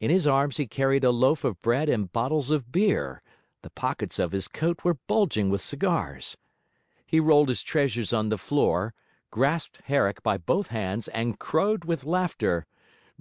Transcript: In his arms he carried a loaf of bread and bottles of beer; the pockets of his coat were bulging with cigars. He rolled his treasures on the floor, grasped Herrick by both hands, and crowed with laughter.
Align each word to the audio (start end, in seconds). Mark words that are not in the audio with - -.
In 0.00 0.10
his 0.10 0.26
arms 0.26 0.56
he 0.56 0.66
carried 0.66 1.04
a 1.04 1.12
loaf 1.12 1.44
of 1.44 1.62
bread 1.62 1.88
and 1.88 2.12
bottles 2.12 2.50
of 2.50 2.72
beer; 2.72 3.22
the 3.62 3.70
pockets 3.70 4.18
of 4.18 4.32
his 4.32 4.48
coat 4.48 4.82
were 4.82 4.98
bulging 5.06 5.48
with 5.48 5.60
cigars. 5.60 6.36
He 7.06 7.20
rolled 7.20 7.50
his 7.50 7.62
treasures 7.62 8.12
on 8.12 8.30
the 8.30 8.36
floor, 8.36 8.94
grasped 9.30 9.82
Herrick 9.84 10.24
by 10.24 10.38
both 10.38 10.66
hands, 10.74 11.06
and 11.06 11.38
crowed 11.38 11.84
with 11.84 12.02
laughter. 12.02 12.66